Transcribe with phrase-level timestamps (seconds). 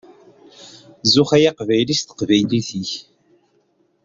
[1.13, 2.91] Zuxx ay Aqbayli s teqbaylit-ik!